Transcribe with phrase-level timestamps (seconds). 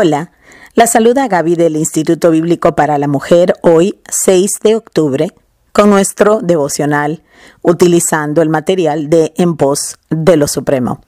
[0.00, 0.30] Hola,
[0.74, 5.34] la saluda Gaby del Instituto Bíblico para la Mujer hoy 6 de octubre
[5.72, 7.24] con nuestro devocional
[7.62, 11.00] utilizando el material de En pos de lo Supremo.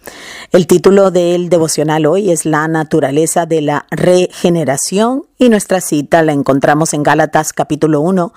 [0.51, 6.33] El título del devocional hoy es La naturaleza de la regeneración y nuestra cita la
[6.33, 8.33] encontramos en Gálatas capítulo 1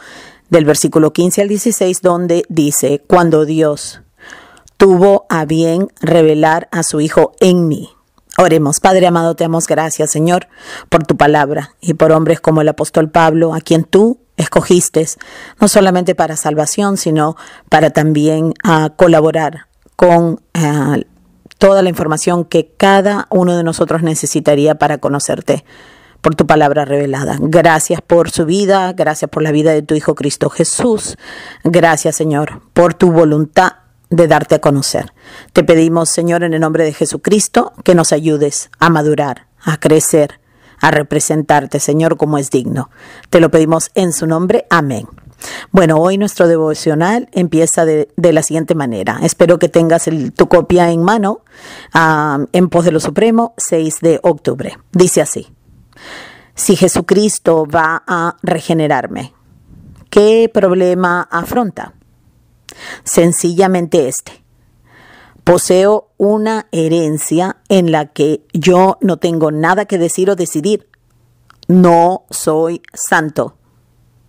[0.51, 4.01] del versículo 15 al 16 donde dice, cuando Dios
[4.77, 7.92] tuvo a bien revelar a su Hijo en mí
[8.37, 10.47] Oremos, Padre amado, te damos gracias, Señor,
[10.89, 15.07] por tu palabra y por hombres como el apóstol Pablo, a quien tú escogiste,
[15.59, 17.35] no solamente para salvación, sino
[17.69, 21.01] para también uh, colaborar con uh,
[21.59, 25.63] toda la información que cada uno de nosotros necesitaría para conocerte
[26.21, 27.37] por tu palabra revelada.
[27.39, 31.17] Gracias por su vida, gracias por la vida de tu Hijo Cristo Jesús.
[31.63, 33.82] Gracias, Señor, por tu voluntad
[34.15, 35.11] de darte a conocer.
[35.53, 40.39] Te pedimos, Señor, en el nombre de Jesucristo, que nos ayudes a madurar, a crecer,
[40.79, 42.89] a representarte, Señor, como es digno.
[43.29, 44.67] Te lo pedimos en su nombre.
[44.69, 45.07] Amén.
[45.71, 49.19] Bueno, hoy nuestro devocional empieza de, de la siguiente manera.
[49.23, 51.41] Espero que tengas el, tu copia en mano
[51.95, 54.77] uh, en pos de lo Supremo, 6 de octubre.
[54.91, 55.47] Dice así,
[56.53, 59.33] si Jesucristo va a regenerarme,
[60.09, 61.93] ¿qué problema afronta?
[63.03, 64.43] Sencillamente este.
[65.43, 70.87] Poseo una herencia en la que yo no tengo nada que decir o decidir.
[71.67, 73.57] No soy santo,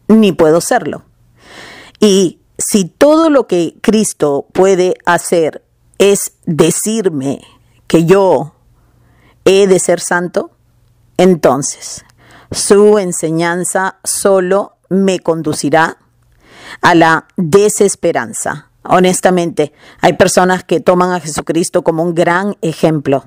[0.09, 1.05] ni puedo serlo.
[2.01, 5.65] Y si todo lo que Cristo puede hacer
[5.99, 7.41] es decirme
[7.87, 8.55] que yo
[9.45, 10.51] he de ser santo,
[11.17, 12.05] entonces
[12.51, 15.99] su enseñanza solo me conducirá
[16.81, 18.71] a la desesperanza.
[18.83, 23.25] Honestamente, hay personas que toman a Jesucristo como un gran ejemplo,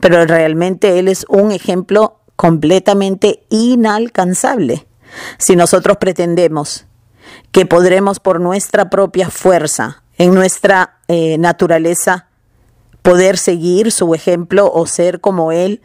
[0.00, 4.86] pero realmente Él es un ejemplo completamente inalcanzable.
[5.38, 6.86] Si nosotros pretendemos
[7.52, 12.28] que podremos por nuestra propia fuerza, en nuestra eh, naturaleza,
[13.02, 15.82] poder seguir su ejemplo o ser como Él,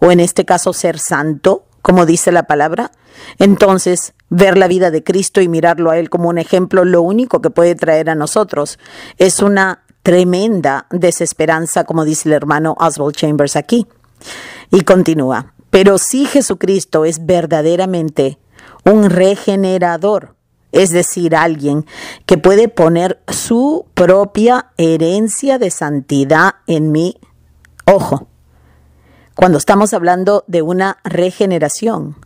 [0.00, 2.92] o en este caso ser santo, como dice la palabra,
[3.38, 7.40] entonces ver la vida de Cristo y mirarlo a Él como un ejemplo, lo único
[7.40, 8.78] que puede traer a nosotros
[9.18, 13.86] es una tremenda desesperanza, como dice el hermano Oswald Chambers aquí.
[14.70, 18.38] Y continúa, pero si Jesucristo es verdaderamente
[18.84, 20.34] un regenerador,
[20.72, 21.86] es decir, alguien
[22.24, 27.16] que puede poner su propia herencia de santidad en mí,
[27.84, 28.28] ojo,
[29.34, 32.16] cuando estamos hablando de una regeneración,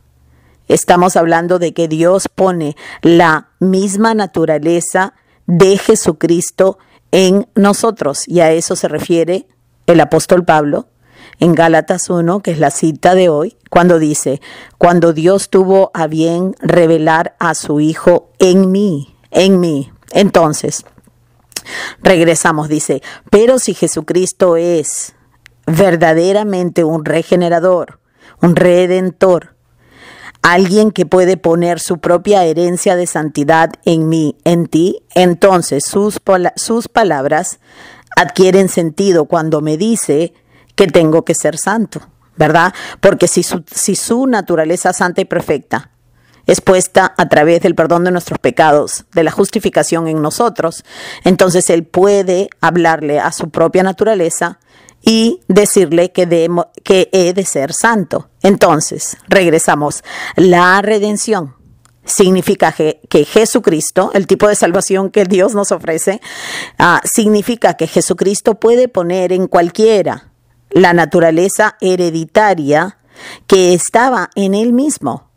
[0.69, 5.15] estamos hablando de que Dios pone la misma naturaleza
[5.47, 6.79] de Jesucristo
[7.13, 8.27] en nosotros.
[8.27, 9.47] Y a eso se refiere
[9.87, 10.89] el apóstol Pablo
[11.39, 14.41] en Gálatas 1, que es la cita de hoy, cuando dice,
[14.79, 19.93] cuando Dios tuvo a bien revelar a su Hijo en mí, en mí.
[20.13, 20.85] Entonces,
[22.03, 25.15] regresamos, dice, pero si Jesucristo es
[25.67, 28.01] verdaderamente un regenerador,
[28.41, 29.56] un redentor,
[30.47, 36.21] alguien que puede poner su propia herencia de santidad en mí, en ti, entonces sus,
[36.55, 37.59] sus palabras
[38.15, 40.35] adquieren sentido cuando me dice
[40.77, 42.01] que tengo que ser santo,
[42.37, 42.73] ¿verdad?
[43.01, 45.91] Porque si su, si su naturaleza santa y perfecta
[46.47, 50.85] es puesta a través del perdón de nuestros pecados, de la justificación en nosotros,
[51.25, 54.61] entonces Él puede hablarle a su propia naturaleza
[55.07, 56.49] y decirle que,
[56.83, 58.29] que he de ser santo.
[58.43, 60.03] Entonces, regresamos.
[60.35, 61.55] La redención
[62.05, 66.21] significa que, Jesucristo, el tipo de salvación que Dios nos ofrece,
[66.81, 70.33] uh, significa que Jesucristo puede poner en cualquiera
[70.71, 72.99] la naturaleza hereditaria
[73.47, 75.31] que estaba en él mismo.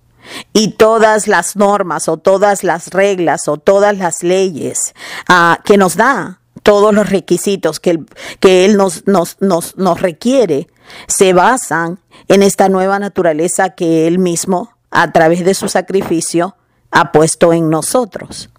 [0.52, 4.94] Y todas las normas o todas las reglas o todas las leyes
[5.30, 8.00] uh, que nos da todos los requisitos que
[8.40, 10.68] que él nos, nos, nos, nos requiere
[11.08, 16.56] se basan en esta nueva naturaleza que Él mismo, a través de su sacrificio,
[16.92, 18.50] ha puesto en nosotros.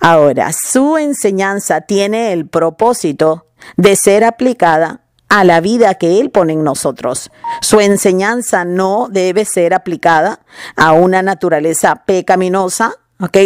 [0.00, 3.46] Ahora, su enseñanza tiene el propósito
[3.76, 7.30] de ser aplicada a la vida que Él pone en nosotros.
[7.60, 10.40] Su enseñanza no debe ser aplicada
[10.76, 12.96] a una naturaleza pecaminosa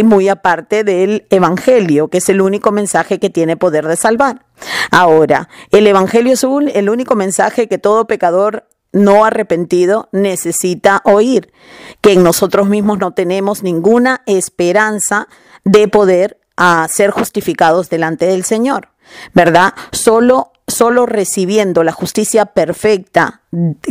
[0.03, 4.47] muy aparte del Evangelio, que es el único mensaje que tiene poder de salvar.
[4.91, 11.53] Ahora, el Evangelio es el único mensaje que todo pecador no arrepentido necesita oír,
[12.01, 15.29] que en nosotros mismos no tenemos ninguna esperanza
[15.65, 18.89] de poder ah, ser justificados delante del Señor,
[19.35, 19.75] ¿verdad?
[19.93, 23.43] Solo, solo recibiendo la justicia perfecta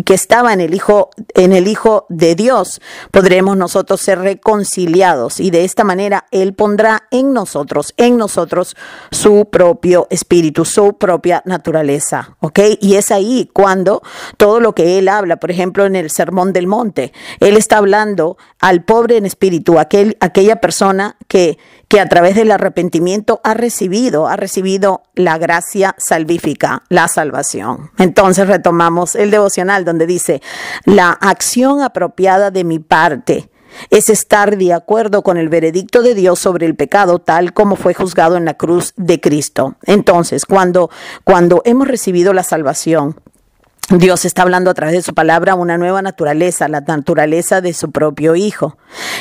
[0.06, 2.80] que estaba en el Hijo, en el Hijo de Dios,
[3.12, 8.76] podremos nosotros ser reconciliados y de esta manera Él pondrá en nosotros, en nosotros
[9.12, 12.60] su propio espíritu, su propia naturaleza, ¿ok?
[12.80, 14.04] Y es ahí cuando
[14.38, 18.38] todo lo que Él habla, por ejemplo, en el Sermón del Monte, Él está hablando
[18.60, 21.58] al pobre en espíritu, aquel, aquella persona que,
[21.88, 27.92] que a través del arrepentimiento ha recibido, ha recibido la gracia salvífica, la salvación.
[27.98, 29.32] Entonces retomamos el
[29.86, 30.42] donde dice,
[30.86, 33.50] la acción apropiada de mi parte
[33.90, 37.94] es estar de acuerdo con el veredicto de Dios sobre el pecado tal como fue
[37.94, 39.76] juzgado en la cruz de Cristo.
[39.84, 40.90] Entonces, cuando,
[41.24, 43.20] cuando hemos recibido la salvación,
[43.90, 47.90] Dios está hablando a través de su palabra una nueva naturaleza, la naturaleza de su
[47.92, 48.78] propio Hijo.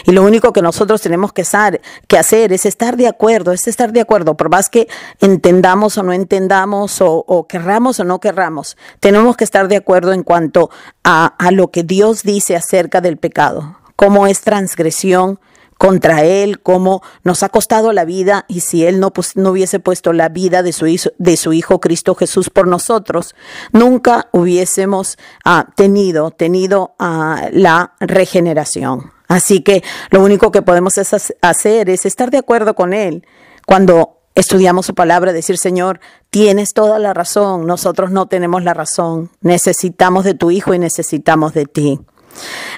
[0.07, 4.01] Y lo único que nosotros tenemos que, hacer es estar de acuerdo, es estar de
[4.01, 4.89] acuerdo, por más que
[5.21, 10.25] entendamos o no entendamos o, querramos o no querramos, tenemos que estar de acuerdo en
[10.25, 10.71] cuanto
[11.05, 15.39] a, a lo que Dios dice acerca del pecado, cómo es transgresión,
[15.79, 19.81] contra Él, cómo nos ha costado la vida y si Él no, pues, no hubiese
[19.81, 20.87] puesto la vida de su,
[21.19, 23.35] de su Hijo Cristo Jesús por nosotros,
[23.73, 29.13] nunca hubiésemos ah, tenido, tenido ah, la regeneración.
[29.29, 33.27] Así que lo único que podemos hacer es estar de acuerdo con Él
[33.67, 35.99] cuando estudiamos su palabra, decir, Señor,
[36.31, 41.55] tienes toda la razón, nosotros no tenemos la razón, necesitamos de tu Hijo y necesitamos
[41.55, 42.01] de ti.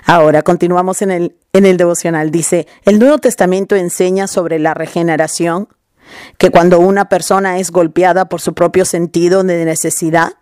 [0.06, 2.31] Ahora continuamos en el, en el devocional.
[2.31, 5.69] Dice, el Nuevo Testamento enseña sobre la regeneración,
[6.38, 10.32] que cuando una persona es golpeada por su propio sentido de necesidad,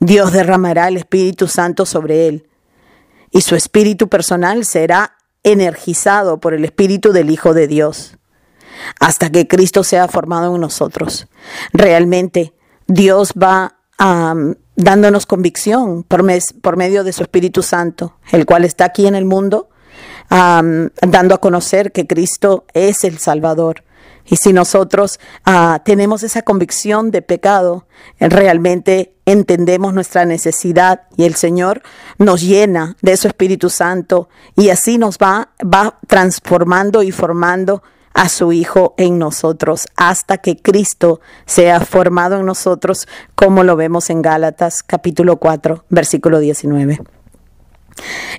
[0.00, 2.48] Dios derramará el Espíritu Santo sobre él
[3.30, 8.16] y su espíritu personal será energizado por el Espíritu del Hijo de Dios
[9.00, 11.28] hasta que Cristo sea formado en nosotros.
[11.72, 12.54] Realmente
[12.86, 14.34] Dios va a
[14.76, 19.70] dándonos convicción por, medio de su Espíritu Santo, el cual está aquí en el mundo,
[20.30, 23.84] dando a conocer que Cristo es el Salvador.
[24.30, 27.86] Y si nosotros ah, tenemos esa convicción de pecado,
[28.20, 31.82] realmente entendemos nuestra necesidad y el Señor
[32.18, 37.82] nos llena de su Espíritu Santo y así nos va, va transformando y formando
[38.14, 44.10] a su Hijo en nosotros hasta que Cristo sea formado en nosotros, como lo vemos
[44.10, 46.98] en Gálatas capítulo 4, versículo 19.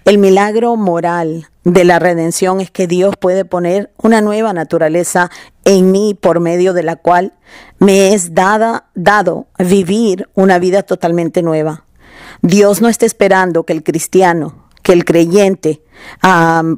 [0.06, 5.30] El milagro moral de la redención es que Dios puede poner una nueva naturaleza
[5.66, 7.34] en mí por medio de la cual
[7.78, 11.86] me es dada, dado vivir una vida totalmente nueva.
[12.42, 15.82] Dios no está esperando que el cristiano, que el creyente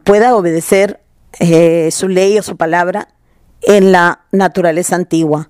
[0.03, 1.01] pueda obedecer
[1.39, 3.09] eh, su ley o su palabra
[3.61, 5.49] en la naturaleza antigua.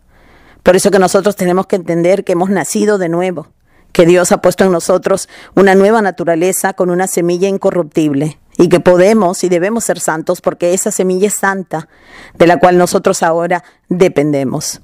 [0.63, 3.47] Por eso que nosotros tenemos que entender que hemos nacido de nuevo,
[3.91, 8.79] que Dios ha puesto en nosotros una nueva naturaleza con una semilla incorruptible y que
[8.79, 11.87] podemos y debemos ser santos porque esa semilla es santa
[12.35, 14.81] de la cual nosotros ahora dependemos.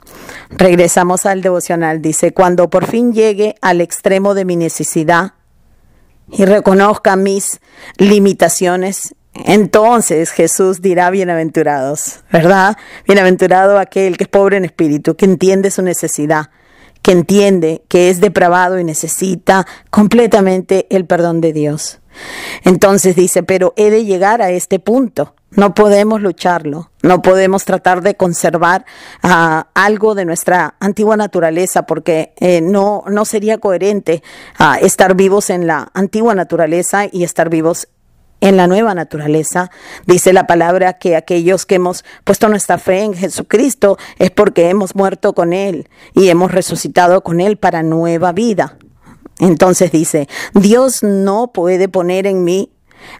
[0.49, 2.01] Regresamos al devocional.
[2.01, 5.33] Dice, cuando por fin llegue al extremo de mi necesidad
[6.31, 7.59] y reconozca mis
[7.97, 9.13] limitaciones
[9.45, 12.77] entonces Jesús dirá bienaventurados, ¿verdad?
[13.05, 16.49] Bienaventurado aquel que es pobre en espíritu, que entiende su necesidad,
[17.07, 22.01] que entiende que es depravado y necesita completamente el perdón de Dios.
[22.65, 25.33] Entonces dice, pero he de llegar a este punto.
[25.51, 28.85] No podemos lucharlo, no podemos tratar de conservar
[29.23, 34.21] ah, algo de nuestra antigua naturaleza porque eh, no, no sería coherente
[34.59, 37.87] ah, estar vivos en la antigua naturaleza y estar vivos
[38.41, 39.71] en la nueva naturaleza.
[40.05, 44.95] Dice la palabra que aquellos que hemos puesto nuestra fe en Jesucristo es porque hemos
[44.95, 48.77] muerto con Él y hemos resucitado con Él para nueva vida.
[49.39, 52.71] Entonces dice, Dios no puede poner en mí,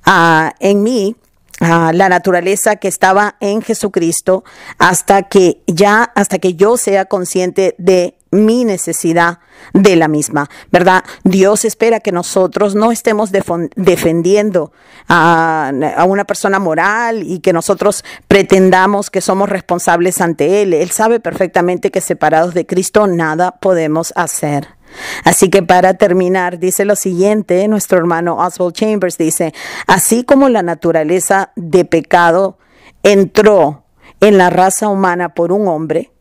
[0.08, 1.16] uh, en mí,
[1.62, 4.44] uh, la naturaleza que estaba en Jesucristo
[4.80, 9.40] hasta que ya, hasta que yo sea consciente de necesidad
[9.74, 11.04] de la misma, ¿verdad?
[11.24, 14.72] Dios espera que nosotros no estemos defendiendo
[15.08, 20.74] a, a, una persona moral y que nosotros pretendamos que somos responsables ante Él.
[20.74, 24.78] Él sabe perfectamente que separados de Cristo nada podemos hacer.
[25.24, 29.54] Así que para terminar, dice lo siguiente, nuestro hermano Oswald Chambers dice,
[29.86, 32.58] así como la naturaleza de pecado
[33.04, 33.86] entró
[34.20, 36.12] en la raza humana por un hombre,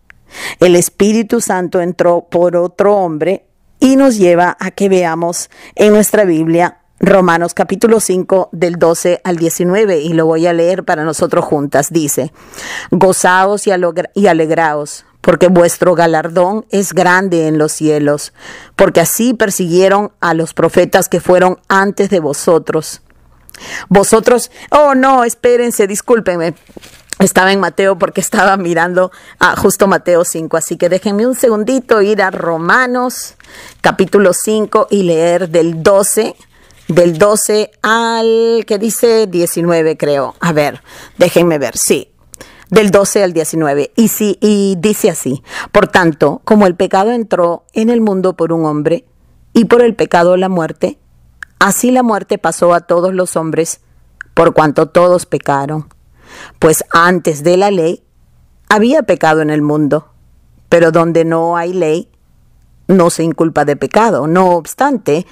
[0.60, 3.46] el Espíritu Santo entró por otro hombre
[3.80, 9.36] y nos lleva a que veamos en nuestra Biblia Romanos capítulo 5 del 12 al
[9.36, 11.92] 19 y lo voy a leer para nosotros juntas.
[11.92, 12.32] Dice,
[12.90, 13.70] gozaos y,
[14.26, 18.32] alegraos porque vuestro galardón es grande en los cielos,
[18.76, 23.02] porque así persiguieron a los profetas que fueron antes de vosotros.
[23.88, 26.54] Vosotros, oh no, espérense, discúlpenme.
[27.18, 32.02] Estaba en Mateo porque estaba mirando a justo Mateo 5, así que déjenme un segundito
[32.02, 33.36] ir a Romanos
[33.80, 36.36] capítulo 5 y leer del 12
[36.88, 40.34] del 12 al que dice 19, creo.
[40.40, 40.82] A ver,
[41.18, 41.76] déjenme ver.
[41.76, 42.12] Sí,
[42.70, 43.92] del 12 al 19.
[43.96, 45.42] Y, sí, y dice así,
[45.72, 49.04] por tanto, como el pecado entró en el mundo por un hombre,
[49.52, 50.98] y por el pecado la muerte,
[51.58, 53.80] así la muerte pasó a todos los hombres,
[54.34, 55.88] por cuanto todos pecaron.
[56.58, 58.02] Pues antes de la ley
[58.68, 60.08] había pecado en el mundo,
[60.68, 62.10] pero donde no hay ley,
[62.88, 64.26] no se inculpa de pecado.
[64.26, 65.26] No obstante,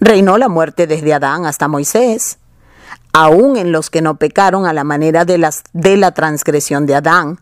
[0.00, 2.38] reinó la muerte desde Adán hasta Moisés
[3.12, 7.40] aún en los que no pecaron a la manera de, de la transgresión de Adán,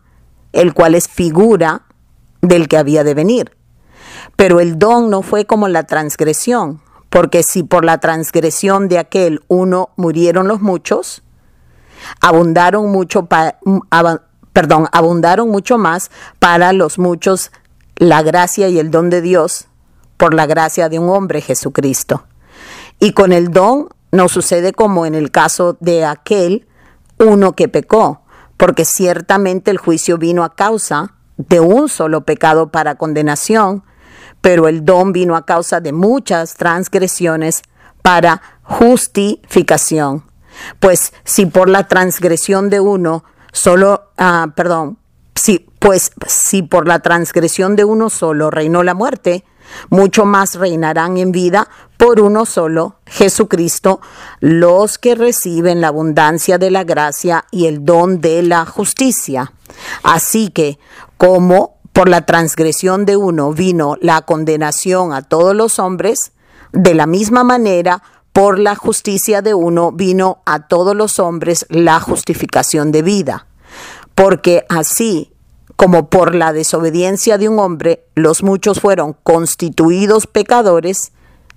[0.51, 1.83] el cual es figura
[2.41, 3.57] del que había de venir.
[4.35, 9.41] Pero el don no fue como la transgresión, porque si por la transgresión de aquel
[9.47, 11.23] uno murieron los muchos,
[12.19, 13.27] abundaron mucho,
[14.53, 17.51] perdón, abundaron mucho más para los muchos
[17.95, 19.67] la gracia y el don de Dios
[20.17, 22.23] por la gracia de un hombre Jesucristo.
[22.99, 26.67] Y con el don no sucede como en el caso de aquel
[27.17, 28.21] uno que pecó,
[28.57, 33.83] porque ciertamente el juicio vino a causa de un solo pecado para condenación,
[34.41, 37.61] pero el don vino a causa de muchas transgresiones
[38.01, 40.23] para justificación.
[40.79, 44.97] Pues si por la transgresión de uno solo, ah, perdón,
[45.35, 49.43] si, pues si por la transgresión de uno solo reinó la muerte,
[49.89, 54.01] mucho más reinarán en vida por uno solo, Jesucristo,
[54.39, 59.53] los que reciben la abundancia de la gracia y el don de la justicia.
[60.03, 60.79] Así que,
[61.17, 66.31] como por la transgresión de uno vino la condenación a todos los hombres,
[66.71, 68.01] de la misma manera,
[68.33, 73.47] por la justicia de uno vino a todos los hombres la justificación de vida.
[74.15, 75.31] Porque así
[75.75, 81.11] como por la desobediencia de un hombre los muchos fueron constituidos pecadores,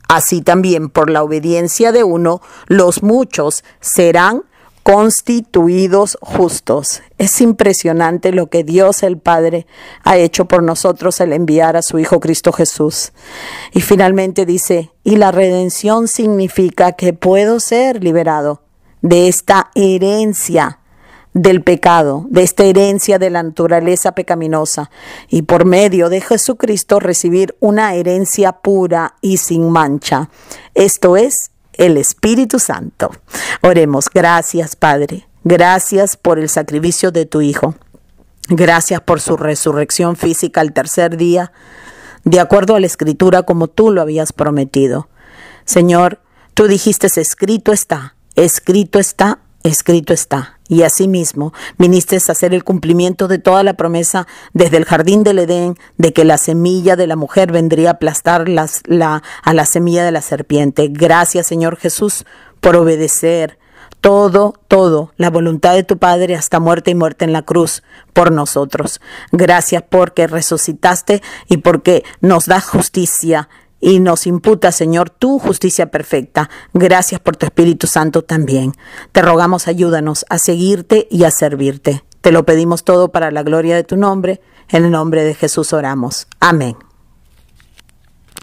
[0.09, 4.45] así también por la obediencia de uno los muchos serán
[4.85, 7.03] constituidos justos.
[7.17, 9.67] Es impresionante lo que Dios el Padre
[10.05, 13.13] ha hecho por nosotros al enviar a su Hijo Cristo Jesús.
[13.73, 18.61] Y finalmente dice, y la redención significa que puedo ser liberado
[19.01, 20.81] de esta herencia
[21.33, 24.91] del pecado, de esta herencia de la naturaleza pecaminosa,
[25.31, 30.29] y por medio de Jesucristo recibir una herencia pura y sin mancha.
[30.75, 33.11] Esto es el Espíritu Santo.
[33.63, 37.75] Oremos, gracias Padre, gracias por el sacrificio de tu Hijo,
[38.49, 41.53] gracias por su resurrección física al tercer día,
[42.25, 45.09] de acuerdo a la Escritura como tú lo habías prometido.
[45.65, 46.21] Señor,
[46.55, 53.29] tú dijiste, escrito está, escrito está, escrito está y asimismo viniste a hacer el cumplimiento
[53.29, 57.17] de toda la promesa desde el jardín del Edén de que la semilla de la
[57.17, 58.69] mujer vendría a aplastar la,
[59.43, 60.89] a la semilla de la serpiente.
[60.91, 62.25] Gracias Señor Jesús
[62.61, 63.59] por obedecer
[64.01, 68.33] todo, todo, la voluntad de tu Padre hasta muerte y muerte en la cruz por
[68.33, 69.01] nosotros.
[69.33, 73.49] Gracias porque resucitaste y porque nos das justicia
[73.85, 76.49] y nos imputa, Señor, tu justicia perfecta.
[76.73, 78.73] Gracias por tu Espíritu Santo también.
[79.13, 82.03] Te rogamos, ayúdanos a seguirte y a servirte.
[82.23, 84.41] Te lo pedimos todo para la gloria de tu nombre.
[84.71, 86.27] En el nombre de Jesús oramos.
[86.41, 86.84] Amén.